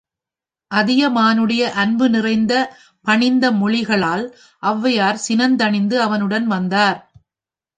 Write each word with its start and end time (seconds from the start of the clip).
அதியமானுடைய 0.71 1.63
அன்பு 1.73 2.09
நிறைந்த, 2.09 2.53
பணிந்த 3.05 3.51
மொழிகளால் 3.51 4.25
ஒளவையார் 4.63 5.23
சினந்தணிந்து 5.27 5.99
அவனுடன் 5.99 6.47
வந்தார். 6.47 6.99